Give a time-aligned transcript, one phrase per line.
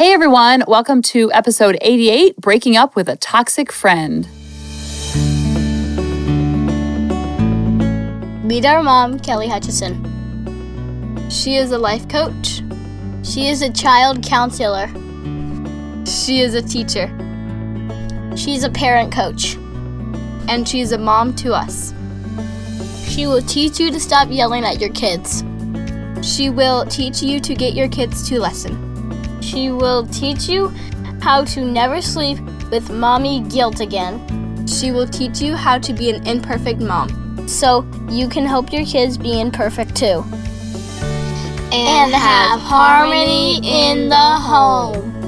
[0.00, 4.26] Hey everyone, welcome to episode 88 Breaking Up with a Toxic Friend.
[8.42, 10.00] Meet our mom, Kelly Hutchison.
[11.28, 12.62] She is a life coach.
[13.22, 14.86] She is a child counselor.
[16.06, 17.08] She is a teacher.
[18.34, 19.56] She's a parent coach.
[20.48, 21.92] And she's a mom to us.
[23.06, 25.44] She will teach you to stop yelling at your kids.
[26.22, 28.89] She will teach you to get your kids to listen.
[29.40, 30.68] She will teach you
[31.20, 32.38] how to never sleep
[32.70, 34.66] with mommy guilt again.
[34.66, 38.84] She will teach you how to be an imperfect mom so you can help your
[38.84, 40.24] kids be imperfect too.
[41.72, 45.19] And have harmony in the home.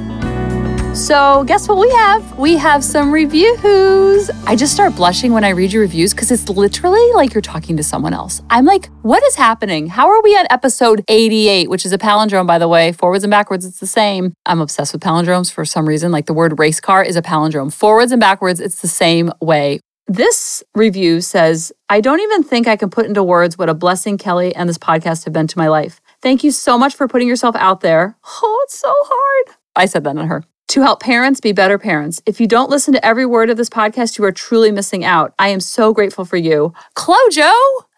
[0.94, 2.38] So, guess what we have?
[2.38, 4.30] We have some reviews.
[4.46, 7.78] I just start blushing when I read your reviews because it's literally like you're talking
[7.78, 8.42] to someone else.
[8.50, 9.86] I'm like, what is happening?
[9.86, 12.92] How are we at episode 88, which is a palindrome, by the way?
[12.92, 14.34] Forwards and backwards, it's the same.
[14.44, 16.12] I'm obsessed with palindromes for some reason.
[16.12, 17.72] Like the word race car is a palindrome.
[17.72, 19.80] Forwards and backwards, it's the same way.
[20.08, 24.18] This review says, I don't even think I can put into words what a blessing
[24.18, 26.02] Kelly and this podcast have been to my life.
[26.20, 28.18] Thank you so much for putting yourself out there.
[28.42, 29.56] Oh, it's so hard.
[29.74, 32.22] I said that on her to help parents be better parents.
[32.24, 35.34] If you don't listen to every word of this podcast, you are truly missing out.
[35.38, 36.72] I am so grateful for you.
[36.96, 37.52] Clojo,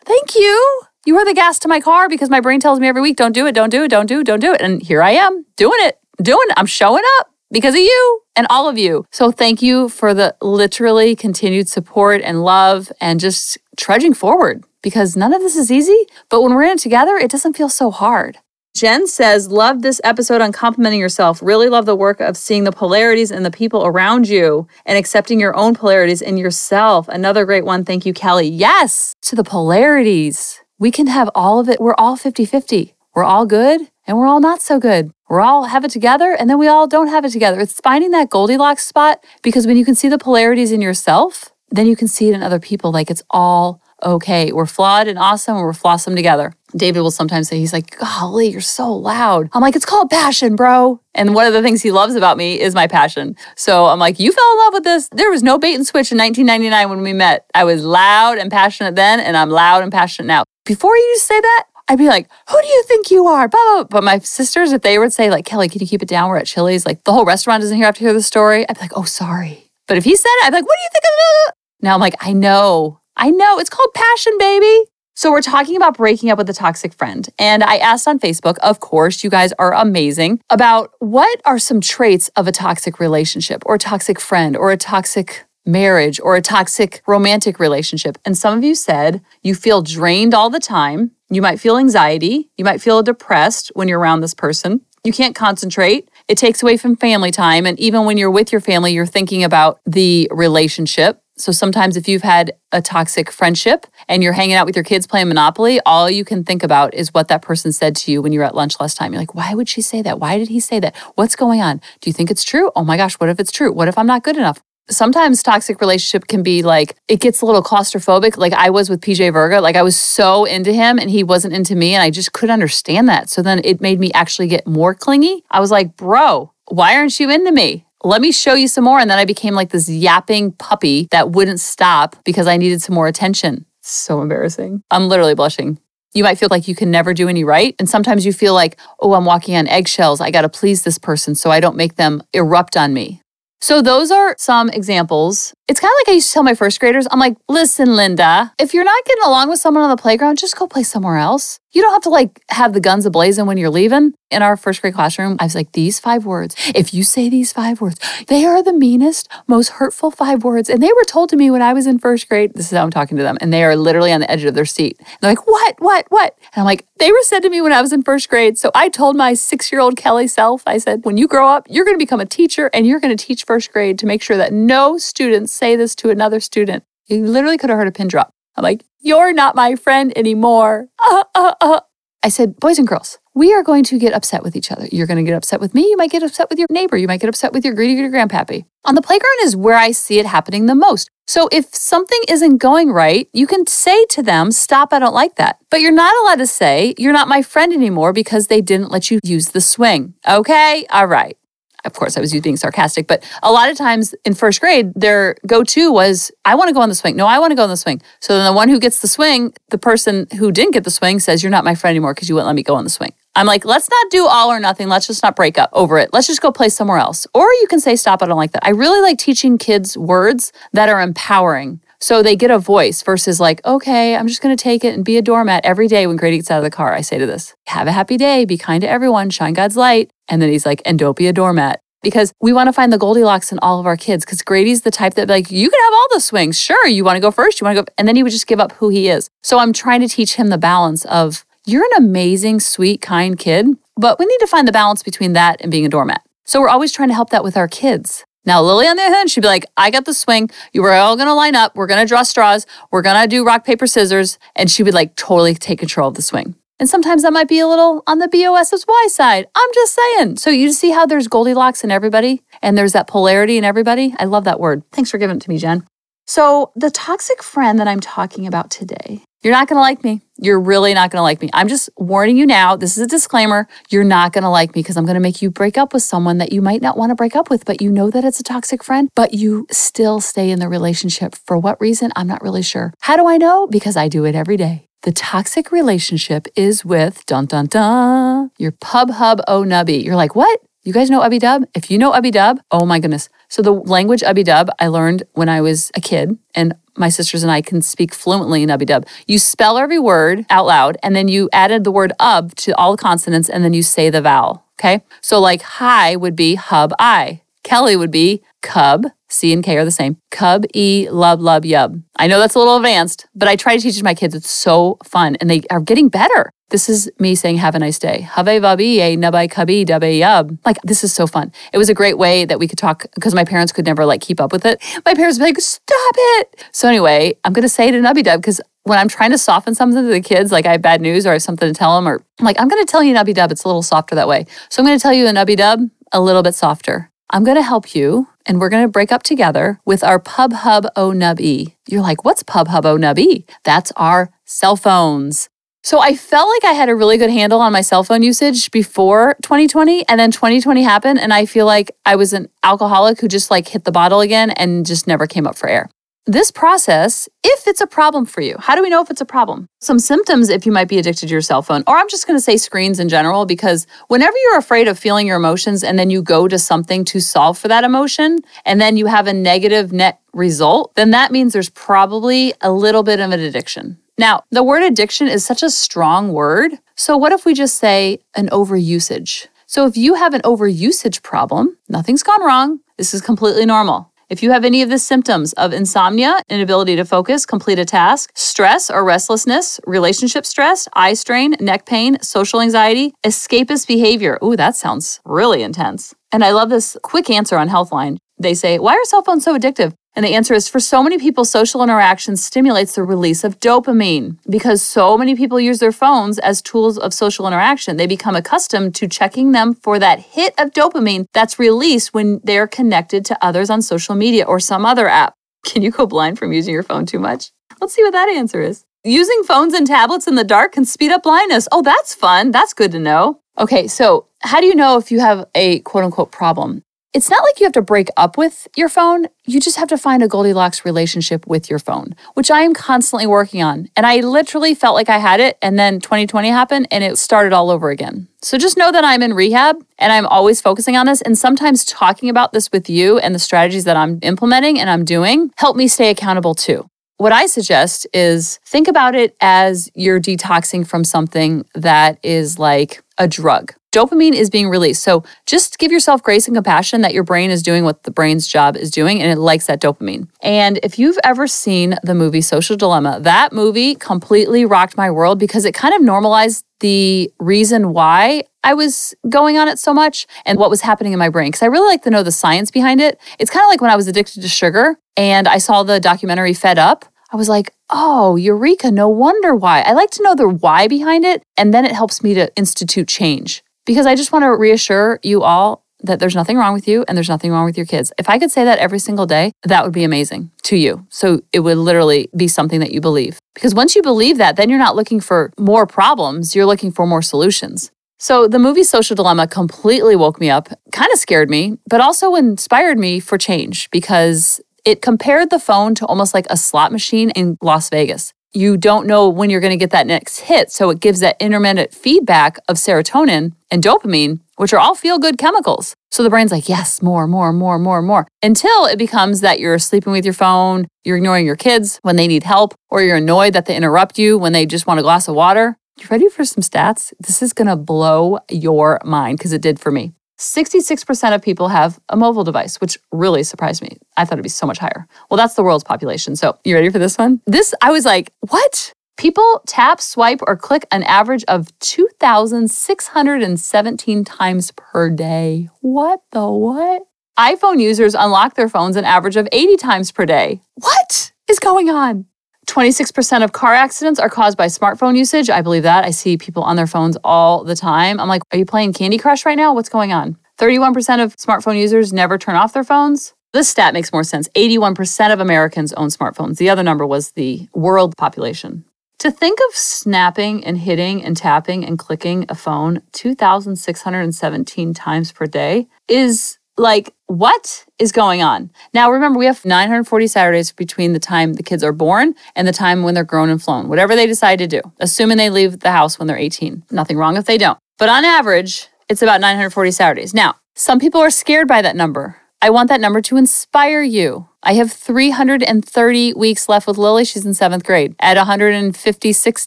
[0.04, 0.82] thank you.
[1.06, 3.30] You are the gas to my car because my brain tells me every week, don't
[3.30, 4.60] do it, don't do it, don't do it, don't do it.
[4.60, 6.54] And here I am doing it, doing it.
[6.56, 9.06] I'm showing up because of you and all of you.
[9.12, 15.16] So thank you for the literally continued support and love and just trudging forward because
[15.16, 16.06] none of this is easy.
[16.28, 18.38] But when we're in it together, it doesn't feel so hard.
[18.74, 21.40] Jen says, Love this episode on complimenting yourself.
[21.40, 25.38] Really love the work of seeing the polarities in the people around you and accepting
[25.38, 27.06] your own polarities in yourself.
[27.08, 27.84] Another great one.
[27.84, 28.48] Thank you, Kelly.
[28.48, 30.60] Yes, to the polarities.
[30.76, 31.80] We can have all of it.
[31.80, 32.96] We're all 50 50.
[33.14, 35.12] We're all good and we're all not so good.
[35.28, 37.60] We're all have it together and then we all don't have it together.
[37.60, 41.86] It's finding that Goldilocks spot because when you can see the polarities in yourself, then
[41.86, 42.90] you can see it in other people.
[42.90, 44.50] Like it's all okay.
[44.50, 46.54] We're flawed and awesome and we're flawsome together.
[46.76, 49.48] David will sometimes say, he's like, golly, you're so loud.
[49.52, 51.00] I'm like, it's called passion, bro.
[51.14, 53.36] And one of the things he loves about me is my passion.
[53.56, 55.08] So I'm like, you fell in love with this.
[55.12, 57.46] There was no bait and switch in 1999 when we met.
[57.54, 60.44] I was loud and passionate then, and I'm loud and passionate now.
[60.64, 63.46] Before you say that, I'd be like, who do you think you are?
[63.46, 63.84] Blah, blah.
[63.84, 66.30] But my sisters, if they would say, like, Kelly, can you keep it down?
[66.30, 66.86] We're at Chili's.
[66.86, 68.68] Like, the whole restaurant doesn't have to hear the story.
[68.68, 69.70] I'd be like, oh, sorry.
[69.86, 71.52] But if he said it, I'd be like, what do you think of that?
[71.82, 73.00] Now I'm like, I know.
[73.16, 73.58] I know.
[73.58, 74.84] It's called passion, baby.
[75.16, 77.28] So, we're talking about breaking up with a toxic friend.
[77.38, 81.80] And I asked on Facebook, of course, you guys are amazing, about what are some
[81.80, 86.42] traits of a toxic relationship or a toxic friend or a toxic marriage or a
[86.42, 88.18] toxic romantic relationship.
[88.24, 91.12] And some of you said you feel drained all the time.
[91.30, 92.50] You might feel anxiety.
[92.56, 94.80] You might feel depressed when you're around this person.
[95.04, 96.08] You can't concentrate.
[96.28, 97.66] It takes away from family time.
[97.66, 101.20] And even when you're with your family, you're thinking about the relationship.
[101.36, 105.06] So sometimes if you've had a toxic friendship and you're hanging out with your kids
[105.06, 108.32] playing Monopoly, all you can think about is what that person said to you when
[108.32, 109.12] you were at lunch last time.
[109.12, 110.20] You're like, why would she say that?
[110.20, 110.94] Why did he say that?
[111.16, 111.80] What's going on?
[112.00, 112.70] Do you think it's true?
[112.76, 113.72] Oh my gosh, what if it's true?
[113.72, 114.62] What if I'm not good enough?
[114.88, 119.00] Sometimes toxic relationship can be like it gets a little claustrophobic like I was with
[119.00, 122.10] PJ Verga like I was so into him and he wasn't into me and I
[122.10, 125.70] just couldn't understand that so then it made me actually get more clingy I was
[125.70, 128.98] like bro why aren't you into me let me show you some more.
[128.98, 132.94] And then I became like this yapping puppy that wouldn't stop because I needed some
[132.94, 133.64] more attention.
[133.80, 134.82] So embarrassing.
[134.90, 135.78] I'm literally blushing.
[136.12, 137.74] You might feel like you can never do any right.
[137.78, 140.20] And sometimes you feel like, oh, I'm walking on eggshells.
[140.20, 143.20] I got to please this person so I don't make them erupt on me.
[143.60, 145.54] So, those are some examples.
[145.68, 148.52] It's kind of like I used to tell my first graders I'm like, listen, Linda,
[148.60, 151.58] if you're not getting along with someone on the playground, just go play somewhere else.
[151.74, 154.14] You don't have to like have the guns ablazing when you're leaving.
[154.30, 157.52] In our first grade classroom, I was like, these five words, if you say these
[157.52, 160.70] five words, they are the meanest, most hurtful five words.
[160.70, 162.52] And they were told to me when I was in first grade.
[162.54, 163.36] This is how I'm talking to them.
[163.40, 164.96] And they are literally on the edge of their seat.
[164.98, 166.38] And they're like, what, what, what?
[166.54, 168.56] And I'm like, they were said to me when I was in first grade.
[168.56, 171.66] So I told my six year old Kelly self, I said, when you grow up,
[171.68, 174.22] you're going to become a teacher and you're going to teach first grade to make
[174.22, 176.84] sure that no students say this to another student.
[177.06, 178.32] You literally could have heard a pin drop.
[178.56, 180.88] I'm like, you're not my friend anymore.
[180.98, 181.80] Uh, uh, uh.
[182.22, 184.86] I said, boys and girls, we are going to get upset with each other.
[184.90, 185.82] You're going to get upset with me.
[185.82, 186.96] You might get upset with your neighbor.
[186.96, 188.64] You might get upset with your greedy, greedy grandpappy.
[188.86, 191.10] On the playground is where I see it happening the most.
[191.26, 195.36] So if something isn't going right, you can say to them, stop, I don't like
[195.36, 195.58] that.
[195.70, 199.10] But you're not allowed to say, you're not my friend anymore because they didn't let
[199.10, 200.14] you use the swing.
[200.26, 200.86] Okay?
[200.88, 201.36] All right
[201.84, 205.36] of course, I was being sarcastic, but a lot of times in first grade, their
[205.46, 207.16] go to was, I want to go on the swing.
[207.16, 208.00] No, I want to go on the swing.
[208.20, 211.20] So then the one who gets the swing, the person who didn't get the swing
[211.20, 213.12] says, You're not my friend anymore because you wouldn't let me go on the swing.
[213.36, 214.88] I'm like, let's not do all or nothing.
[214.88, 216.10] Let's just not break up over it.
[216.12, 217.26] Let's just go play somewhere else.
[217.34, 218.64] Or you can say, stop, I don't like that.
[218.64, 221.80] I really like teaching kids words that are empowering.
[222.00, 225.04] So they get a voice versus like, okay, I'm just going to take it and
[225.04, 226.92] be a doormat every day when Grady gets out of the car.
[226.92, 230.10] I say to this, have a happy day, be kind to everyone, shine God's light.
[230.28, 232.98] And then he's like, and don't be a doormat because we want to find the
[232.98, 234.24] Goldilocks in all of our kids.
[234.24, 236.60] Because Grady's the type that like you can have all the swings.
[236.60, 238.46] Sure, you want to go first, you want to go, and then he would just
[238.46, 239.28] give up who he is.
[239.42, 243.66] So I'm trying to teach him the balance of you're an amazing, sweet, kind kid,
[243.96, 246.22] but we need to find the balance between that and being a doormat.
[246.44, 248.24] So we're always trying to help that with our kids.
[248.46, 250.50] Now, Lily, on the other hand, she'd be like, I got the swing.
[250.74, 251.74] You were all going to line up.
[251.74, 252.66] We're going to draw straws.
[252.90, 254.38] We're going to do rock, paper, scissors.
[254.54, 256.54] And she would like totally take control of the swing.
[256.80, 259.46] And sometimes that might be a little on the BOS's Y side.
[259.54, 260.36] I'm just saying.
[260.38, 264.14] So you see how there's Goldilocks in everybody and there's that polarity in everybody?
[264.18, 264.82] I love that word.
[264.90, 265.86] Thanks for giving it to me, Jen.
[266.26, 270.22] So, the toxic friend that I'm talking about today, you're not going to like me.
[270.38, 271.50] You're really not going to like me.
[271.52, 272.76] I'm just warning you now.
[272.76, 273.68] This is a disclaimer.
[273.90, 276.02] You're not going to like me because I'm going to make you break up with
[276.02, 278.40] someone that you might not want to break up with, but you know that it's
[278.40, 281.34] a toxic friend, but you still stay in the relationship.
[281.46, 282.10] For what reason?
[282.16, 282.94] I'm not really sure.
[283.02, 283.66] How do I know?
[283.66, 284.86] Because I do it every day.
[285.04, 290.02] The toxic relationship is with dun dun dun your pub hub oh nubby.
[290.02, 290.62] You're like, what?
[290.82, 291.64] You guys know Ubby Dub?
[291.74, 293.28] If you know Ubby Dub, oh my goodness.
[293.48, 297.42] So the language Ubby Dub I learned when I was a kid, and my sisters
[297.42, 299.06] and I can speak fluently in Ubby Dub.
[299.26, 302.96] You spell every word out loud, and then you added the word ub to all
[302.96, 304.64] the consonants, and then you say the vowel.
[304.80, 305.02] Okay.
[305.20, 307.42] So like hi would be hub I.
[307.62, 309.06] Kelly would be cub.
[309.28, 310.16] C and K are the same.
[310.30, 312.02] Cub, E, lub, lub, yub.
[312.16, 314.34] I know that's a little advanced, but I try to teach my kids.
[314.34, 316.50] It's so fun and they are getting better.
[316.70, 318.22] This is me saying, have a nice day.
[318.22, 320.58] Have a nubai cubby, dubby yub.
[320.64, 321.52] Like, this is so fun.
[321.72, 324.20] It was a great way that we could talk because my parents could never like
[324.20, 324.82] keep up with it.
[325.04, 326.64] My parents would be like, stop it.
[326.72, 329.38] So, anyway, I'm going to say it in Nubby Dub because when I'm trying to
[329.38, 331.78] soften something to the kids, like I have bad news or I have something to
[331.78, 333.52] tell them, or I'm like, I'm going to tell you Nubby Dub.
[333.52, 334.46] It's a little softer that way.
[334.70, 335.80] So, I'm going to tell you a Nubby Dub
[336.12, 337.10] a little bit softer.
[337.30, 340.52] I'm going to help you and we're going to break up together with our Pub
[340.52, 341.74] Hub O Nub E.
[341.88, 343.44] You're like, what's Pub Hub O Nub E?
[343.64, 345.48] That's our cell phones.
[345.82, 348.70] So I felt like I had a really good handle on my cell phone usage
[348.70, 353.28] before 2020 and then 2020 happened and I feel like I was an alcoholic who
[353.28, 355.90] just like hit the bottle again and just never came up for air
[356.26, 359.26] this process, if it's a problem for you, how do we know if it's a
[359.26, 359.68] problem?
[359.80, 362.36] Some symptoms if you might be addicted to your cell phone, or I'm just going
[362.36, 366.08] to say screens in general, because whenever you're afraid of feeling your emotions and then
[366.08, 369.92] you go to something to solve for that emotion, and then you have a negative
[369.92, 373.98] net result, then that means there's probably a little bit of an addiction.
[374.16, 376.72] Now, the word addiction is such a strong word.
[376.94, 379.48] So, what if we just say an overusage?
[379.66, 382.80] So, if you have an overusage problem, nothing's gone wrong.
[382.96, 384.12] This is completely normal.
[384.28, 388.30] If you have any of the symptoms of insomnia, inability to focus, complete a task,
[388.34, 394.38] stress or restlessness, relationship stress, eye strain, neck pain, social anxiety, escapist behavior.
[394.42, 396.14] Ooh, that sounds really intense.
[396.32, 398.18] And I love this quick answer on Healthline.
[398.38, 399.94] They say, Why are cell phones so addictive?
[400.16, 404.38] And the answer is for so many people, social interaction stimulates the release of dopamine.
[404.48, 408.94] Because so many people use their phones as tools of social interaction, they become accustomed
[408.96, 413.70] to checking them for that hit of dopamine that's released when they're connected to others
[413.70, 415.34] on social media or some other app.
[415.64, 417.50] Can you go blind from using your phone too much?
[417.80, 418.84] Let's see what that answer is.
[419.02, 421.68] Using phones and tablets in the dark can speed up blindness.
[421.72, 422.52] Oh, that's fun.
[422.52, 423.40] That's good to know.
[423.58, 426.82] Okay, so how do you know if you have a quote unquote problem?
[427.14, 429.28] It's not like you have to break up with your phone.
[429.44, 433.24] You just have to find a Goldilocks relationship with your phone, which I am constantly
[433.24, 433.88] working on.
[433.96, 435.56] And I literally felt like I had it.
[435.62, 438.26] And then 2020 happened and it started all over again.
[438.42, 441.22] So just know that I'm in rehab and I'm always focusing on this.
[441.22, 445.04] And sometimes talking about this with you and the strategies that I'm implementing and I'm
[445.04, 446.88] doing help me stay accountable too.
[447.18, 453.04] What I suggest is think about it as you're detoxing from something that is like
[453.18, 455.02] a drug dopamine is being released.
[455.02, 458.48] So just give yourself grace and compassion that your brain is doing what the brain's
[458.48, 460.28] job is doing and it likes that dopamine.
[460.42, 465.38] And if you've ever seen the movie Social Dilemma, that movie completely rocked my world
[465.38, 470.26] because it kind of normalized the reason why I was going on it so much
[470.44, 471.48] and what was happening in my brain.
[471.48, 473.18] Because I really like to know the science behind it.
[473.38, 476.52] It's kind of like when I was addicted to sugar and I saw the documentary
[476.52, 477.04] Fed Up.
[477.32, 479.80] I was like, oh, Eureka, no wonder why.
[479.80, 483.08] I like to know the why behind it, and then it helps me to institute
[483.08, 487.04] change because I just want to reassure you all that there's nothing wrong with you
[487.08, 488.12] and there's nothing wrong with your kids.
[488.18, 491.06] If I could say that every single day, that would be amazing to you.
[491.08, 493.38] So it would literally be something that you believe.
[493.54, 497.06] Because once you believe that, then you're not looking for more problems, you're looking for
[497.06, 497.90] more solutions.
[498.18, 502.34] So the movie Social Dilemma completely woke me up, kind of scared me, but also
[502.34, 507.30] inspired me for change because it compared the phone to almost like a slot machine
[507.30, 508.32] in Las Vegas.
[508.54, 510.70] You don't know when you're going to get that next hit.
[510.70, 515.36] So it gives that intermittent feedback of serotonin and dopamine, which are all feel good
[515.36, 515.94] chemicals.
[516.10, 519.78] So the brain's like, yes, more, more, more, more, more, until it becomes that you're
[519.80, 523.52] sleeping with your phone, you're ignoring your kids when they need help, or you're annoyed
[523.54, 525.76] that they interrupt you when they just want a glass of water.
[525.98, 527.12] You ready for some stats?
[527.20, 530.12] This is going to blow your mind because it did for me.
[530.38, 533.98] 66% of people have a mobile device, which really surprised me.
[534.16, 535.06] I thought it'd be so much higher.
[535.30, 536.34] Well, that's the world's population.
[536.36, 537.40] So, you ready for this one?
[537.46, 538.92] This, I was like, what?
[539.16, 545.70] People tap, swipe, or click an average of 2,617 times per day.
[545.80, 547.02] What the what?
[547.38, 550.60] iPhone users unlock their phones an average of 80 times per day.
[550.76, 552.26] What is going on?
[552.66, 555.50] 26% of car accidents are caused by smartphone usage.
[555.50, 556.04] I believe that.
[556.04, 558.20] I see people on their phones all the time.
[558.20, 559.74] I'm like, are you playing Candy Crush right now?
[559.74, 560.36] What's going on?
[560.58, 563.34] 31% of smartphone users never turn off their phones.
[563.52, 564.48] This stat makes more sense.
[564.56, 566.56] 81% of Americans own smartphones.
[566.56, 568.84] The other number was the world population.
[569.18, 575.46] To think of snapping and hitting and tapping and clicking a phone 2,617 times per
[575.46, 578.70] day is like, what is going on?
[578.92, 582.72] Now, remember, we have 940 Saturdays between the time the kids are born and the
[582.72, 585.92] time when they're grown and flown, whatever they decide to do, assuming they leave the
[585.92, 586.84] house when they're 18.
[586.90, 587.78] Nothing wrong if they don't.
[587.98, 590.34] But on average, it's about 940 Saturdays.
[590.34, 592.36] Now, some people are scared by that number.
[592.60, 594.48] I want that number to inspire you.
[594.66, 597.26] I have 330 weeks left with Lily.
[597.26, 598.16] She's in seventh grade.
[598.18, 599.66] At 156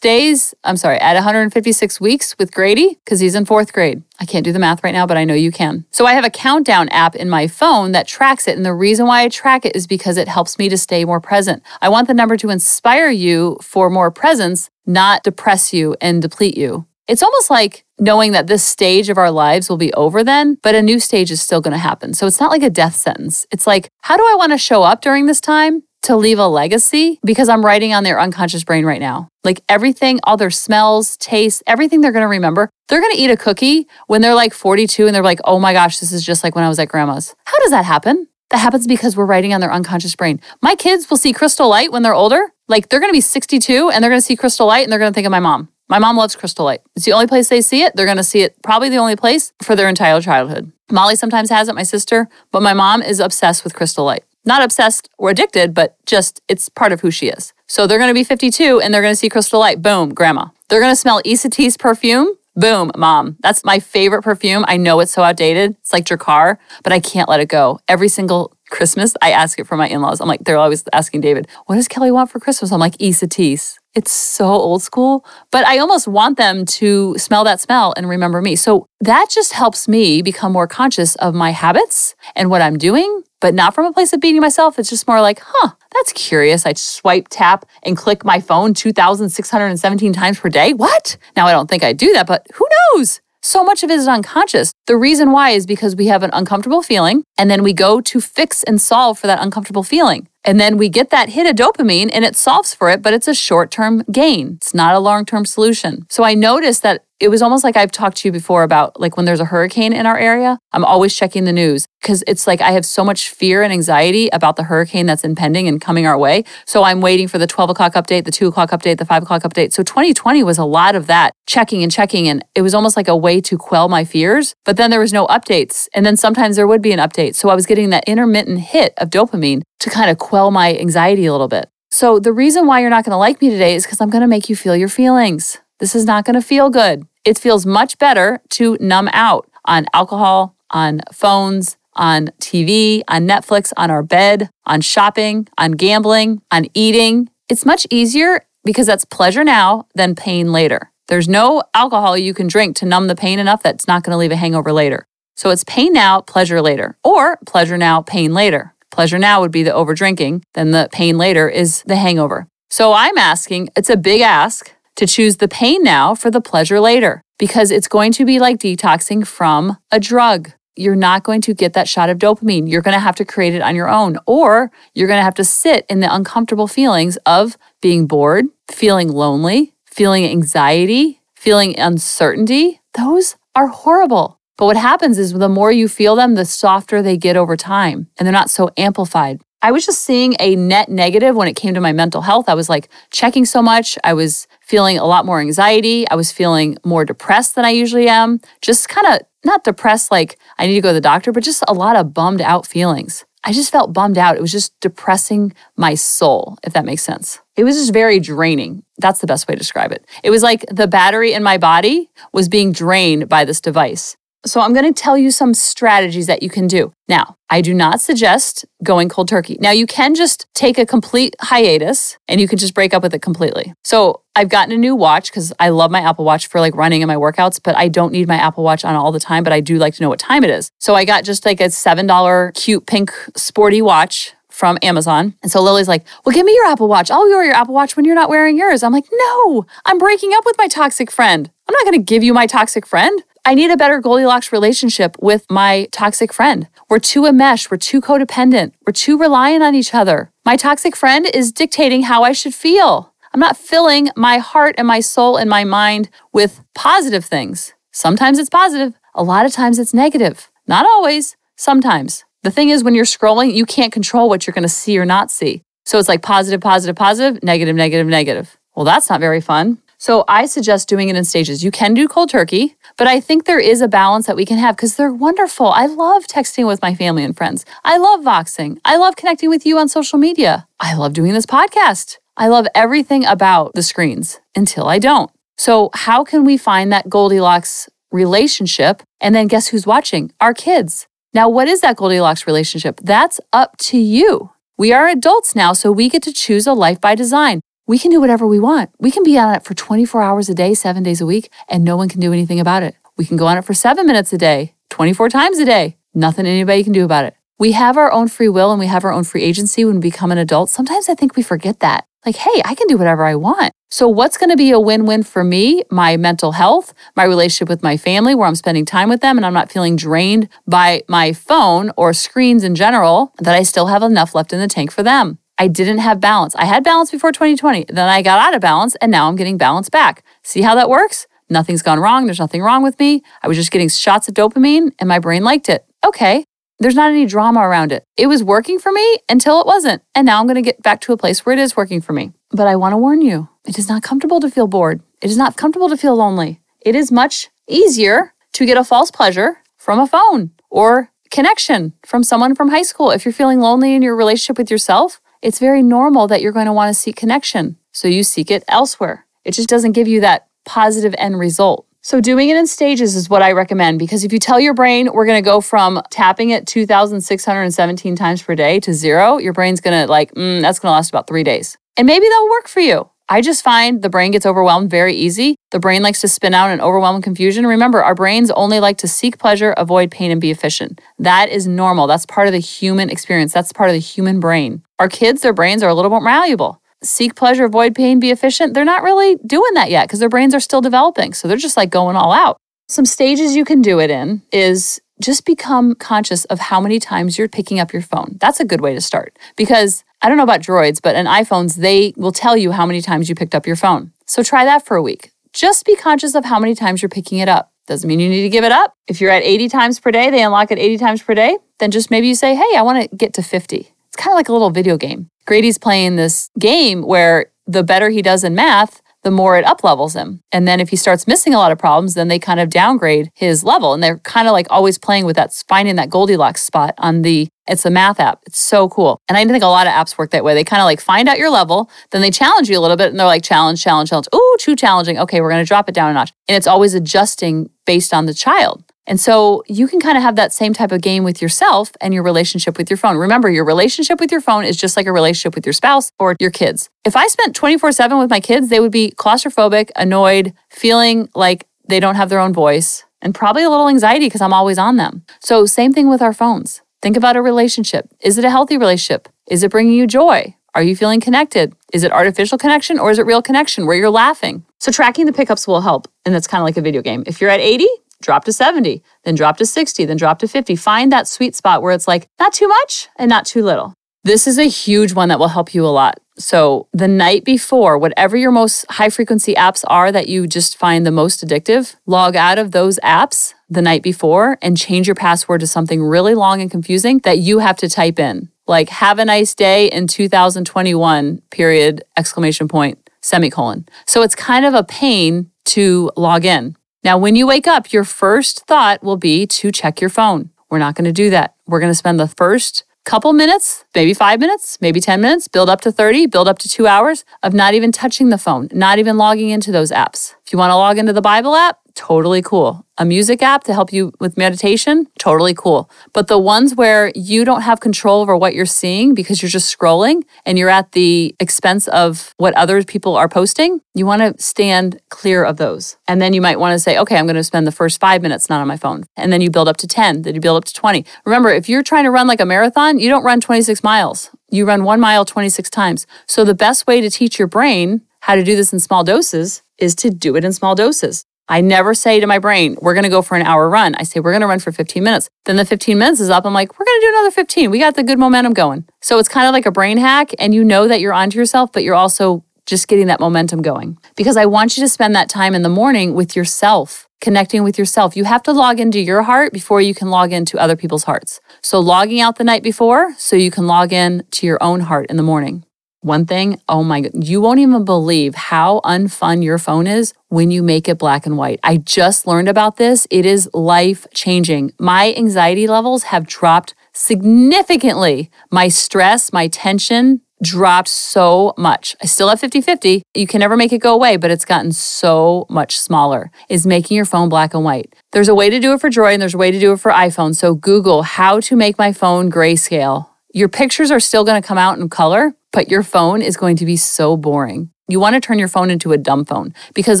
[0.00, 4.02] days, I'm sorry, at 156 weeks with Grady, because he's in fourth grade.
[4.18, 5.86] I can't do the math right now, but I know you can.
[5.92, 8.56] So I have a countdown app in my phone that tracks it.
[8.56, 11.20] And the reason why I track it is because it helps me to stay more
[11.20, 11.62] present.
[11.80, 16.56] I want the number to inspire you for more presence, not depress you and deplete
[16.56, 16.87] you.
[17.08, 20.74] It's almost like knowing that this stage of our lives will be over then, but
[20.74, 22.12] a new stage is still going to happen.
[22.12, 23.46] So it's not like a death sentence.
[23.50, 25.82] It's like, how do I want to show up during this time?
[26.02, 29.28] To leave a legacy because I'm writing on their unconscious brain right now.
[29.42, 32.70] Like everything, all their smells, tastes, everything they're gonna remember.
[32.88, 35.98] They're gonna eat a cookie when they're like 42 and they're like, oh my gosh,
[35.98, 37.34] this is just like when I was at grandma's.
[37.44, 38.28] How does that happen?
[38.50, 40.40] That happens because we're writing on their unconscious brain.
[40.62, 42.52] My kids will see crystal light when they're older.
[42.68, 45.26] Like they're gonna be 62 and they're gonna see crystal light and they're gonna think
[45.26, 45.68] of my mom.
[45.88, 46.82] My mom loves Crystal Light.
[46.94, 47.96] It's the only place they see it.
[47.96, 50.70] They're going to see it probably the only place for their entire childhood.
[50.90, 54.24] Molly sometimes has it, my sister, but my mom is obsessed with Crystal Light.
[54.44, 57.52] Not obsessed or addicted, but just it's part of who she is.
[57.66, 59.82] So they're going to be 52 and they're going to see Crystal Light.
[59.82, 60.48] Boom, grandma.
[60.68, 62.34] They're going to smell Ysatis perfume.
[62.54, 63.36] Boom, mom.
[63.40, 64.64] That's my favorite perfume.
[64.66, 65.76] I know it's so outdated.
[65.80, 67.78] It's like Drakkar, but I can't let it go.
[67.86, 70.20] Every single Christmas, I ask it for my in laws.
[70.20, 72.72] I'm like, they're always asking David, what does Kelly want for Christmas?
[72.72, 73.78] I'm like, Ysatis.
[73.94, 78.40] It's so old school, but I almost want them to smell that smell and remember
[78.40, 78.54] me.
[78.54, 83.24] So that just helps me become more conscious of my habits and what I'm doing,
[83.40, 84.78] but not from a place of beating myself.
[84.78, 86.64] It's just more like, huh, that's curious.
[86.64, 90.74] I swipe, tap, and click my phone 2,617 times per day.
[90.74, 91.16] What?
[91.34, 93.20] Now, I don't think I do that, but who knows?
[93.48, 94.74] So much of it is unconscious.
[94.88, 98.20] The reason why is because we have an uncomfortable feeling and then we go to
[98.20, 100.28] fix and solve for that uncomfortable feeling.
[100.44, 103.26] And then we get that hit of dopamine and it solves for it, but it's
[103.26, 104.56] a short term gain.
[104.56, 106.04] It's not a long term solution.
[106.10, 109.16] So I noticed that it was almost like I've talked to you before about like
[109.16, 112.60] when there's a hurricane in our area, I'm always checking the news because it's like
[112.60, 116.16] I have so much fear and anxiety about the hurricane that's impending and coming our
[116.16, 116.44] way.
[116.64, 119.42] So I'm waiting for the 12 o'clock update, the 2 o'clock update, the 5 o'clock
[119.42, 119.72] update.
[119.72, 122.28] So 2020 was a lot of that checking and checking.
[122.28, 124.54] And it was almost like a way to quell my fears.
[124.64, 125.88] But then there was no updates.
[125.94, 127.34] And then sometimes there would be an update.
[127.34, 131.26] So I was getting that intermittent hit of dopamine to kind of quell my anxiety
[131.26, 131.68] a little bit.
[131.90, 134.20] So the reason why you're not going to like me today is because I'm going
[134.20, 135.58] to make you feel your feelings.
[135.78, 137.06] This is not going to feel good.
[137.24, 143.72] It feels much better to numb out on alcohol, on phones, on TV, on Netflix,
[143.76, 147.28] on our bed, on shopping, on gambling, on eating.
[147.48, 150.90] It's much easier because that's pleasure now than pain later.
[151.08, 154.18] There's no alcohol you can drink to numb the pain enough that's not going to
[154.18, 155.06] leave a hangover later.
[155.36, 158.74] So it's pain now, pleasure later, or pleasure now, pain later.
[158.90, 162.48] Pleasure now would be the over drinking, then the pain later is the hangover.
[162.70, 166.80] So I'm asking, it's a big ask to choose the pain now for the pleasure
[166.80, 170.50] later because it's going to be like detoxing from a drug.
[170.74, 172.68] You're not going to get that shot of dopamine.
[172.68, 175.34] You're going to have to create it on your own, or you're going to have
[175.36, 182.80] to sit in the uncomfortable feelings of being bored, feeling lonely, feeling anxiety, feeling uncertainty.
[182.94, 184.40] Those are horrible.
[184.56, 188.08] But what happens is the more you feel them, the softer they get over time
[188.18, 189.40] and they're not so amplified.
[189.60, 192.48] I was just seeing a net negative when it came to my mental health.
[192.48, 193.98] I was like checking so much.
[194.04, 196.08] I was feeling a lot more anxiety.
[196.08, 198.40] I was feeling more depressed than I usually am.
[198.62, 201.64] Just kind of not depressed like I need to go to the doctor, but just
[201.66, 203.24] a lot of bummed out feelings.
[203.42, 204.36] I just felt bummed out.
[204.36, 207.40] It was just depressing my soul, if that makes sense.
[207.56, 208.84] It was just very draining.
[208.98, 210.04] That's the best way to describe it.
[210.22, 214.17] It was like the battery in my body was being drained by this device.
[214.46, 216.92] So I'm going to tell you some strategies that you can do.
[217.08, 219.56] Now, I do not suggest going cold turkey.
[219.60, 223.14] Now, you can just take a complete hiatus and you can just break up with
[223.14, 223.74] it completely.
[223.82, 227.02] So I've gotten a new watch because I love my Apple Watch for like running
[227.02, 229.52] and my workouts, but I don't need my Apple Watch on all the time, but
[229.52, 230.70] I do like to know what time it is.
[230.78, 235.34] So I got just like a $7 cute pink sporty watch from Amazon.
[235.42, 237.10] And so Lily's like, Well, give me your Apple Watch.
[237.10, 238.82] I'll wear your Apple Watch when you're not wearing yours.
[238.82, 241.50] I'm like, No, I'm breaking up with my toxic friend.
[241.68, 243.22] I'm not going to give you my toxic friend.
[243.48, 246.68] I need a better Goldilocks relationship with my toxic friend.
[246.90, 250.30] We're too enmeshed, we're too codependent, we're too reliant on each other.
[250.44, 253.14] My toxic friend is dictating how I should feel.
[253.32, 257.72] I'm not filling my heart and my soul and my mind with positive things.
[257.90, 260.50] Sometimes it's positive, a lot of times it's negative.
[260.66, 262.26] Not always, sometimes.
[262.42, 265.06] The thing is, when you're scrolling, you can't control what you're going to see or
[265.06, 265.62] not see.
[265.86, 268.58] So it's like positive, positive, positive, negative, negative, negative.
[268.76, 269.78] Well, that's not very fun.
[270.00, 271.64] So I suggest doing it in stages.
[271.64, 274.56] You can do cold turkey, but I think there is a balance that we can
[274.56, 275.66] have because they're wonderful.
[275.66, 277.66] I love texting with my family and friends.
[277.84, 278.78] I love voxing.
[278.84, 280.68] I love connecting with you on social media.
[280.78, 282.18] I love doing this podcast.
[282.36, 285.32] I love everything about the screens until I don't.
[285.56, 289.02] So, how can we find that Goldilocks relationship?
[289.20, 290.30] And then guess who's watching?
[290.40, 291.08] Our kids.
[291.34, 293.00] Now, what is that Goldilocks relationship?
[293.02, 294.50] That's up to you.
[294.76, 298.10] We are adults now, so we get to choose a life by design we can
[298.10, 298.90] do whatever we want.
[299.00, 301.82] We can be on it for 24 hours a day, seven days a week, and
[301.82, 302.94] no one can do anything about it.
[303.16, 305.96] We can go on it for seven minutes a day, 24 times a day.
[306.14, 307.34] Nothing anybody can do about it.
[307.58, 310.00] We have our own free will and we have our own free agency when we
[310.00, 310.68] become an adult.
[310.68, 312.04] Sometimes I think we forget that.
[312.26, 313.72] Like, hey, I can do whatever I want.
[313.90, 315.82] So, what's going to be a win win for me?
[315.90, 319.46] My mental health, my relationship with my family, where I'm spending time with them and
[319.46, 324.02] I'm not feeling drained by my phone or screens in general, that I still have
[324.02, 325.38] enough left in the tank for them.
[325.58, 326.54] I didn't have balance.
[326.54, 327.86] I had balance before 2020.
[327.88, 330.24] Then I got out of balance and now I'm getting balance back.
[330.42, 331.26] See how that works?
[331.50, 332.26] Nothing's gone wrong.
[332.26, 333.22] There's nothing wrong with me.
[333.42, 335.84] I was just getting shots of dopamine and my brain liked it.
[336.06, 336.44] Okay.
[336.78, 338.04] There's not any drama around it.
[338.16, 340.02] It was working for me until it wasn't.
[340.14, 342.12] And now I'm going to get back to a place where it is working for
[342.12, 342.32] me.
[342.50, 345.02] But I want to warn you it is not comfortable to feel bored.
[345.20, 346.60] It is not comfortable to feel lonely.
[346.80, 352.22] It is much easier to get a false pleasure from a phone or connection from
[352.22, 353.10] someone from high school.
[353.10, 356.66] If you're feeling lonely in your relationship with yourself, it's very normal that you're going
[356.66, 357.76] to want to seek connection.
[357.92, 359.26] So you seek it elsewhere.
[359.44, 361.86] It just doesn't give you that positive end result.
[362.00, 365.12] So, doing it in stages is what I recommend because if you tell your brain
[365.12, 369.80] we're going to go from tapping it 2,617 times per day to zero, your brain's
[369.80, 371.76] going to like, mm, that's going to last about three days.
[371.96, 373.10] And maybe that'll work for you.
[373.30, 375.56] I just find the brain gets overwhelmed very easy.
[375.70, 377.66] The brain likes to spin out and overwhelm confusion.
[377.66, 381.00] Remember, our brains only like to seek pleasure, avoid pain, and be efficient.
[381.18, 382.06] That is normal.
[382.06, 383.52] That's part of the human experience.
[383.52, 384.82] That's part of the human brain.
[384.98, 386.80] Our kids, their brains are a little bit more malleable.
[387.02, 388.72] Seek pleasure, avoid pain, be efficient.
[388.72, 391.34] They're not really doing that yet because their brains are still developing.
[391.34, 392.56] So they're just like going all out.
[392.88, 397.36] Some stages you can do it in is just become conscious of how many times
[397.36, 398.36] you're picking up your phone.
[398.40, 401.76] That's a good way to start because I don't know about droids, but in iPhones,
[401.76, 404.12] they will tell you how many times you picked up your phone.
[404.26, 405.30] So try that for a week.
[405.52, 407.72] Just be conscious of how many times you're picking it up.
[407.86, 408.94] Doesn't mean you need to give it up.
[409.06, 411.90] If you're at 80 times per day, they unlock it 80 times per day, then
[411.90, 413.76] just maybe you say, hey, I want to get to 50.
[413.76, 415.30] It's kind of like a little video game.
[415.46, 419.82] Grady's playing this game where the better he does in math, the more it up
[419.82, 420.42] levels him.
[420.52, 423.30] And then if he starts missing a lot of problems, then they kind of downgrade
[423.34, 423.92] his level.
[423.92, 427.48] And they're kind of like always playing with that, finding that Goldilocks spot on the,
[427.68, 428.42] it's a math app.
[428.46, 429.20] It's so cool.
[429.28, 430.54] And I think a lot of apps work that way.
[430.54, 433.10] They kind of like find out your level, then they challenge you a little bit
[433.10, 434.28] and they're like, challenge, challenge, challenge.
[434.34, 435.18] Ooh, too challenging.
[435.18, 436.32] Okay, we're going to drop it down a notch.
[436.48, 438.84] And it's always adjusting based on the child.
[439.06, 442.12] And so you can kind of have that same type of game with yourself and
[442.12, 443.16] your relationship with your phone.
[443.16, 446.36] Remember, your relationship with your phone is just like a relationship with your spouse or
[446.38, 446.90] your kids.
[447.06, 451.66] If I spent 24 7 with my kids, they would be claustrophobic, annoyed, feeling like
[451.88, 454.96] they don't have their own voice, and probably a little anxiety because I'm always on
[454.96, 455.24] them.
[455.40, 456.82] So, same thing with our phones.
[457.00, 458.08] Think about a relationship.
[458.20, 459.28] Is it a healthy relationship?
[459.48, 460.56] Is it bringing you joy?
[460.74, 461.72] Are you feeling connected?
[461.92, 464.64] Is it artificial connection or is it real connection where you're laughing?
[464.80, 466.08] So, tracking the pickups will help.
[466.24, 467.22] And that's kind of like a video game.
[467.26, 467.86] If you're at 80,
[468.20, 470.76] drop to 70, then drop to 60, then drop to 50.
[470.76, 473.94] Find that sweet spot where it's like not too much and not too little.
[474.24, 476.20] This is a huge one that will help you a lot.
[476.38, 481.04] So, the night before, whatever your most high frequency apps are that you just find
[481.04, 485.60] the most addictive, log out of those apps the night before and change your password
[485.60, 488.50] to something really long and confusing that you have to type in.
[488.68, 493.88] Like, have a nice day in 2021, period, exclamation point, semicolon.
[494.06, 496.76] So, it's kind of a pain to log in.
[497.02, 500.50] Now, when you wake up, your first thought will be to check your phone.
[500.70, 501.54] We're not going to do that.
[501.66, 505.70] We're going to spend the first couple minutes, maybe five minutes, maybe 10 minutes, build
[505.70, 508.98] up to 30, build up to two hours of not even touching the phone, not
[508.98, 510.34] even logging into those apps.
[510.48, 512.86] If you want to log into the Bible app, totally cool.
[512.96, 515.90] A music app to help you with meditation, totally cool.
[516.14, 519.78] But the ones where you don't have control over what you're seeing because you're just
[519.78, 524.42] scrolling and you're at the expense of what other people are posting, you want to
[524.42, 525.98] stand clear of those.
[526.08, 528.22] And then you might want to say, okay, I'm going to spend the first five
[528.22, 529.04] minutes not on my phone.
[529.18, 531.04] And then you build up to 10, then you build up to 20.
[531.26, 534.30] Remember, if you're trying to run like a marathon, you don't run 26 miles.
[534.48, 536.06] You run one mile 26 times.
[536.26, 539.62] So the best way to teach your brain how to do this in small doses
[539.78, 541.24] is to do it in small doses.
[541.48, 543.94] I never say to my brain, we're going to go for an hour run.
[543.94, 545.30] I say, we're going to run for 15 minutes.
[545.46, 546.44] Then the 15 minutes is up.
[546.44, 547.70] I'm like, we're going to do another 15.
[547.70, 548.86] We got the good momentum going.
[549.00, 550.32] So it's kind of like a brain hack.
[550.38, 553.98] And you know that you're onto yourself, but you're also just getting that momentum going.
[554.14, 557.78] Because I want you to spend that time in the morning with yourself, connecting with
[557.78, 558.14] yourself.
[558.14, 561.40] You have to log into your heart before you can log into other people's hearts.
[561.62, 565.06] So logging out the night before so you can log in to your own heart
[565.08, 565.64] in the morning.
[566.00, 570.52] One thing, oh my god, you won't even believe how unfun your phone is when
[570.52, 571.58] you make it black and white.
[571.64, 573.06] I just learned about this.
[573.10, 574.72] It is life changing.
[574.78, 578.30] My anxiety levels have dropped significantly.
[578.50, 581.96] My stress, my tension dropped so much.
[582.00, 583.02] I still have 50 50.
[583.14, 586.30] You can never make it go away, but it's gotten so much smaller.
[586.48, 587.92] Is making your phone black and white.
[588.12, 589.80] There's a way to do it for Droid and there's a way to do it
[589.80, 590.36] for iPhone.
[590.36, 593.08] So Google how to make my phone grayscale.
[593.34, 596.56] Your pictures are still going to come out in color, but your phone is going
[596.56, 597.70] to be so boring.
[597.88, 600.00] You want to turn your phone into a dumb phone because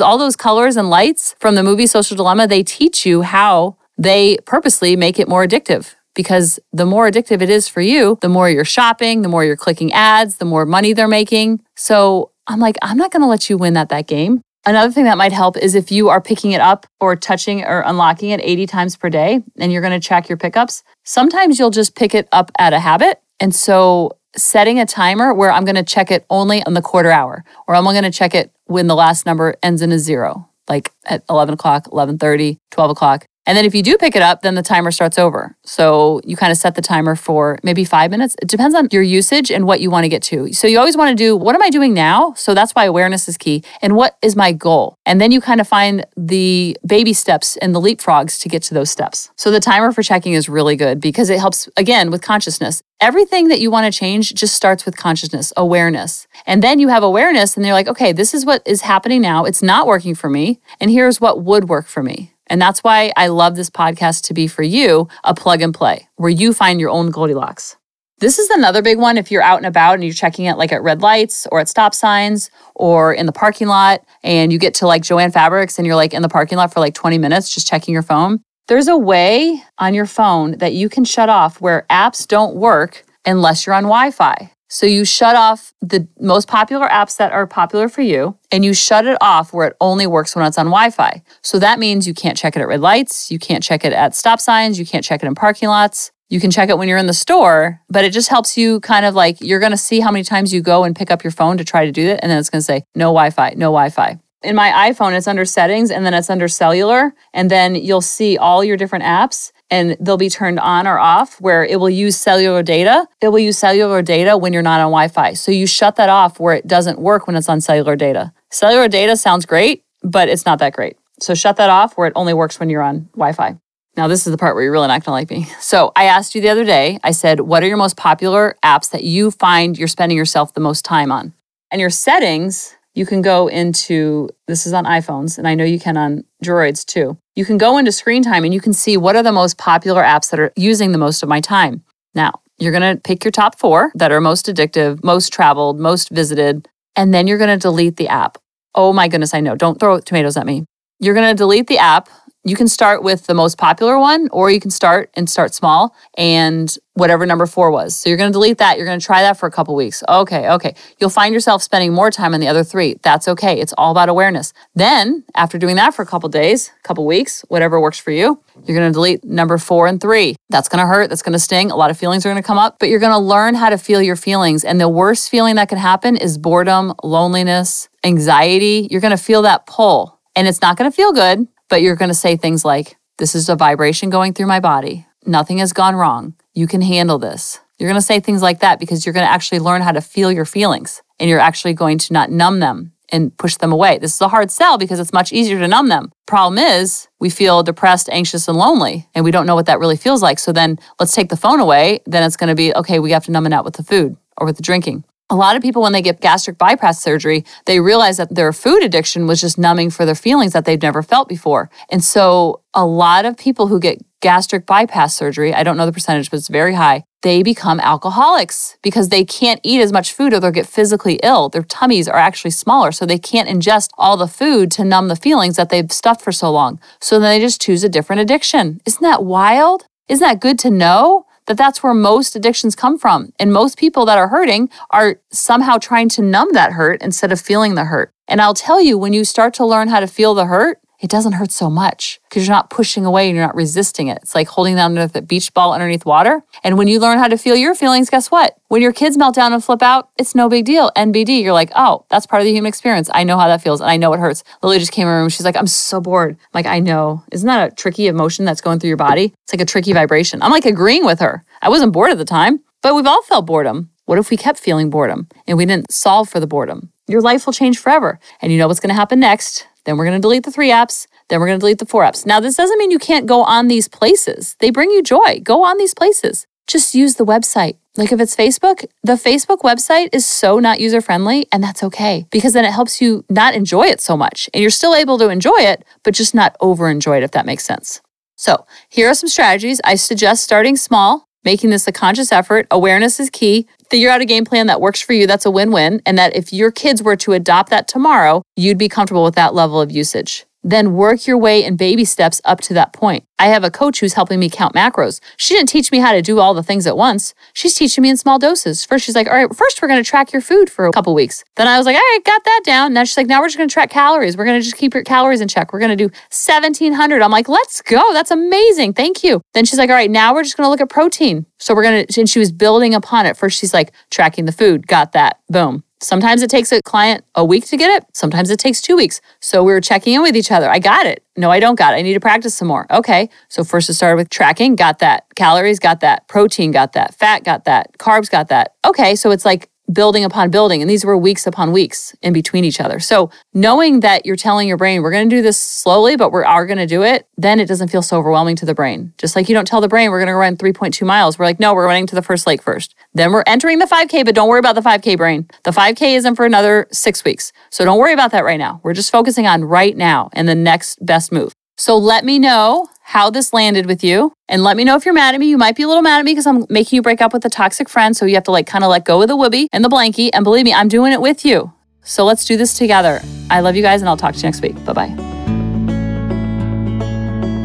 [0.00, 4.38] all those colors and lights from the movie Social Dilemma, they teach you how they
[4.44, 5.94] purposely make it more addictive.
[6.14, 9.56] Because the more addictive it is for you, the more you're shopping, the more you're
[9.56, 11.60] clicking ads, the more money they're making.
[11.76, 14.40] So I'm like, I'm not going to let you win at that game.
[14.66, 17.82] Another thing that might help is if you are picking it up or touching or
[17.86, 21.70] unlocking it 80 times per day and you're going to check your pickups, sometimes you'll
[21.70, 23.22] just pick it up at a habit.
[23.38, 27.10] And so setting a timer where I'm going to check it only on the quarter
[27.10, 30.48] hour, or I'm going to check it when the last number ends in a zero,
[30.68, 33.26] like at 11 o'clock, 11:30, 12 o'clock.
[33.48, 35.56] And then if you do pick it up, then the timer starts over.
[35.64, 38.36] So you kind of set the timer for maybe five minutes.
[38.42, 40.52] It depends on your usage and what you want to get to.
[40.52, 42.34] So you always want to do what am I doing now?
[42.34, 43.64] So that's why awareness is key.
[43.80, 44.96] And what is my goal?
[45.06, 48.74] And then you kind of find the baby steps and the leapfrogs to get to
[48.74, 49.30] those steps.
[49.36, 52.82] So the timer for checking is really good because it helps, again, with consciousness.
[53.00, 56.26] Everything that you want to change just starts with consciousness, awareness.
[56.44, 59.44] And then you have awareness and you're like, okay, this is what is happening now.
[59.44, 60.60] It's not working for me.
[60.80, 62.34] And here's what would work for me.
[62.48, 66.08] And that's why I love this podcast to be for you a plug and play
[66.16, 67.76] where you find your own Goldilocks.
[68.20, 70.72] This is another big one if you're out and about and you're checking it like
[70.72, 74.74] at red lights or at stop signs or in the parking lot and you get
[74.74, 77.54] to like Jo-Ann Fabrics and you're like in the parking lot for like 20 minutes
[77.54, 78.40] just checking your phone.
[78.66, 83.04] There's a way on your phone that you can shut off where apps don't work
[83.24, 84.52] unless you're on Wi Fi.
[84.68, 88.74] So you shut off the most popular apps that are popular for you and you
[88.74, 91.22] shut it off where it only works when it's on Wi Fi.
[91.42, 94.14] So that means you can't check it at red lights, you can't check it at
[94.14, 96.12] stop signs, you can't check it in parking lots.
[96.30, 99.06] You can check it when you're in the store, but it just helps you kind
[99.06, 101.30] of like you're going to see how many times you go and pick up your
[101.30, 102.20] phone to try to do it.
[102.22, 104.18] And then it's going to say no Wi Fi, no Wi Fi.
[104.42, 107.14] In my iPhone, it's under settings and then it's under cellular.
[107.32, 111.40] And then you'll see all your different apps and they'll be turned on or off
[111.40, 113.06] where it will use cellular data.
[113.20, 115.34] It will use cellular data when you're not on Wi Fi.
[115.34, 118.32] So you shut that off where it doesn't work when it's on cellular data.
[118.50, 120.96] Cellular data sounds great, but it's not that great.
[121.20, 123.58] So shut that off where it only works when you're on Wi Fi.
[123.96, 125.48] Now, this is the part where you're really not gonna like me.
[125.60, 128.90] So, I asked you the other day, I said, what are your most popular apps
[128.90, 131.34] that you find you're spending yourself the most time on?
[131.72, 135.78] And your settings, you can go into this is on iPhones, and I know you
[135.78, 137.16] can on Droids too.
[137.36, 140.02] You can go into screen time and you can see what are the most popular
[140.02, 141.84] apps that are using the most of my time.
[142.16, 146.66] Now, you're gonna pick your top four that are most addictive, most traveled, most visited,
[146.96, 148.36] and then you're gonna delete the app.
[148.74, 149.54] Oh my goodness, I know.
[149.54, 150.64] Don't throw tomatoes at me.
[150.98, 152.08] You're gonna delete the app
[152.48, 155.94] you can start with the most popular one, or you can start and start small
[156.16, 157.96] and whatever number four was.
[157.96, 158.76] So you're going to delete that.
[158.76, 160.02] You're going to try that for a couple weeks.
[160.08, 160.74] Okay, okay.
[160.98, 162.96] You'll find yourself spending more time on the other three.
[163.02, 163.60] That's okay.
[163.60, 164.52] It's all about awareness.
[164.74, 168.42] Then, after doing that for a couple days, a couple weeks, whatever works for you,
[168.66, 170.34] you're going to delete number four and three.
[170.50, 171.08] That's going to hurt.
[171.08, 171.70] That's going to sting.
[171.70, 173.70] A lot of feelings are going to come up, but you're going to learn how
[173.70, 174.64] to feel your feelings.
[174.64, 178.88] And the worst feeling that can happen is boredom, loneliness, anxiety.
[178.90, 180.18] You're going to feel that pull.
[180.34, 183.34] And it's not going to feel good but you're going to say things like, This
[183.34, 185.06] is a vibration going through my body.
[185.26, 186.34] Nothing has gone wrong.
[186.54, 187.60] You can handle this.
[187.78, 190.00] You're going to say things like that because you're going to actually learn how to
[190.00, 193.98] feel your feelings and you're actually going to not numb them and push them away.
[193.98, 196.12] This is a hard sell because it's much easier to numb them.
[196.26, 199.96] Problem is, we feel depressed, anxious, and lonely, and we don't know what that really
[199.96, 200.38] feels like.
[200.38, 202.00] So then let's take the phone away.
[202.06, 204.16] Then it's going to be okay, we have to numb it out with the food
[204.36, 205.04] or with the drinking.
[205.30, 208.82] A lot of people, when they get gastric bypass surgery, they realize that their food
[208.82, 211.68] addiction was just numbing for their feelings that they've never felt before.
[211.90, 215.92] And so, a lot of people who get gastric bypass surgery, I don't know the
[215.92, 220.32] percentage, but it's very high, they become alcoholics because they can't eat as much food
[220.32, 221.50] or they'll get physically ill.
[221.50, 225.16] Their tummies are actually smaller, so they can't ingest all the food to numb the
[225.16, 226.80] feelings that they've stuffed for so long.
[227.00, 228.80] So then they just choose a different addiction.
[228.86, 229.84] Isn't that wild?
[230.08, 231.26] Isn't that good to know?
[231.48, 233.32] That that's where most addictions come from.
[233.40, 237.40] And most people that are hurting are somehow trying to numb that hurt instead of
[237.40, 238.12] feeling the hurt.
[238.28, 241.10] And I'll tell you, when you start to learn how to feel the hurt, it
[241.10, 244.18] doesn't hurt so much because you're not pushing away and you're not resisting it.
[244.22, 246.42] It's like holding down the beach ball underneath water.
[246.64, 248.56] And when you learn how to feel your feelings, guess what?
[248.68, 250.90] When your kids melt down and flip out, it's no big deal.
[250.96, 253.08] NBD, you're like, oh, that's part of the human experience.
[253.14, 254.42] I know how that feels and I know it hurts.
[254.62, 255.28] Lily just came in my room.
[255.28, 256.32] She's like, I'm so bored.
[256.32, 257.22] I'm like, I know.
[257.30, 259.34] Isn't that a tricky emotion that's going through your body?
[259.44, 260.42] It's like a tricky vibration.
[260.42, 261.44] I'm like agreeing with her.
[261.62, 263.90] I wasn't bored at the time, but we've all felt boredom.
[264.06, 266.90] What if we kept feeling boredom and we didn't solve for the boredom?
[267.06, 268.18] Your life will change forever.
[268.40, 269.66] And you know what's going to happen next?
[269.88, 272.02] Then we're going to delete the three apps then we're going to delete the four
[272.02, 272.26] apps.
[272.26, 274.56] Now, this doesn't mean you can't go on these places.
[274.60, 275.40] They bring you joy.
[275.42, 276.46] Go on these places.
[276.66, 277.76] Just use the website.
[277.96, 282.26] Like if it's Facebook, the Facebook website is so not user friendly, and that's okay
[282.30, 284.48] because then it helps you not enjoy it so much.
[284.52, 287.46] And you're still able to enjoy it, but just not over enjoy it, if that
[287.46, 288.00] makes sense.
[288.36, 289.80] So, here are some strategies.
[289.82, 292.66] I suggest starting small, making this a conscious effort.
[292.70, 293.66] Awareness is key.
[293.90, 295.26] Figure out a game plan that works for you.
[295.26, 296.02] That's a win win.
[296.04, 299.54] And that if your kids were to adopt that tomorrow, you'd be comfortable with that
[299.54, 303.24] level of usage then work your way in baby steps up to that point.
[303.38, 305.20] I have a coach who's helping me count macros.
[305.36, 307.34] She didn't teach me how to do all the things at once.
[307.52, 308.84] She's teaching me in small doses.
[308.84, 311.14] First, she's like, all right, first we're going to track your food for a couple
[311.14, 311.44] weeks.
[311.56, 312.92] Then I was like, all right, got that down.
[312.92, 314.36] Now she's like, now we're just going to track calories.
[314.36, 315.72] We're going to just keep your calories in check.
[315.72, 317.22] We're going to do 1700.
[317.22, 318.12] I'm like, let's go.
[318.12, 318.94] That's amazing.
[318.94, 319.40] Thank you.
[319.54, 321.46] Then she's like, all right, now we're just going to look at protein.
[321.58, 323.36] So we're going to, and she was building upon it.
[323.36, 324.86] First, she's like, tracking the food.
[324.86, 325.40] Got that.
[325.48, 325.84] Boom.
[326.00, 328.06] Sometimes it takes a client a week to get it.
[328.12, 329.20] Sometimes it takes two weeks.
[329.40, 330.70] So we are checking in with each other.
[330.70, 331.24] I got it.
[331.36, 331.96] No, I don't got it.
[331.96, 332.86] I need to practice some more.
[332.90, 333.28] Okay.
[333.48, 335.26] So first it started with tracking, got that.
[335.34, 336.28] Calories, got that.
[336.28, 337.14] Protein, got that.
[337.14, 337.98] Fat, got that.
[337.98, 338.74] Carbs, got that.
[338.84, 339.16] Okay.
[339.16, 340.82] So it's like building upon building.
[340.82, 343.00] And these were weeks upon weeks in between each other.
[343.00, 346.42] So knowing that you're telling your brain, we're going to do this slowly, but we
[346.42, 349.12] are going to do it, then it doesn't feel so overwhelming to the brain.
[349.18, 351.38] Just like you don't tell the brain, we're going to run 3.2 miles.
[351.38, 352.94] We're like, no, we're running to the first lake first.
[353.14, 355.48] Then we're entering the 5K, but don't worry about the 5K brain.
[355.64, 357.52] The 5K isn't for another six weeks.
[357.70, 358.80] So don't worry about that right now.
[358.82, 361.52] We're just focusing on right now and the next best move.
[361.76, 365.14] So let me know how this landed with you and let me know if you're
[365.14, 365.48] mad at me.
[365.48, 367.42] You might be a little mad at me because I'm making you break up with
[367.46, 368.14] a toxic friend.
[368.14, 370.28] So you have to like kind of let go of the whoopee and the blankie.
[370.34, 371.72] And believe me, I'm doing it with you.
[372.02, 373.22] So let's do this together.
[373.48, 374.74] I love you guys and I'll talk to you next week.
[374.84, 375.06] Bye bye.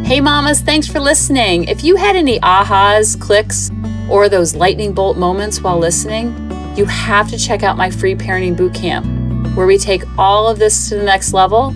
[0.05, 1.65] Hey, mamas, thanks for listening.
[1.65, 3.69] If you had any ahas, clicks,
[4.09, 6.27] or those lightning bolt moments while listening,
[6.77, 10.87] you have to check out my free parenting bootcamp, where we take all of this
[10.87, 11.75] to the next level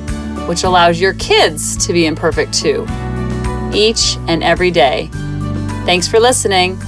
[0.47, 2.85] which allows your kids to be imperfect too,
[3.73, 5.09] each and every day.
[5.85, 6.79] Thanks for listening.